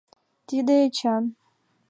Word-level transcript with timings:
—Тиде 0.47 0.75
Эчан. 0.87 1.23